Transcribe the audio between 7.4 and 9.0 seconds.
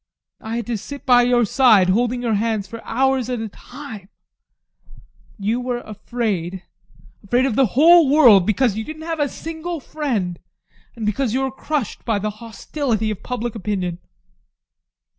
of the whole world, because you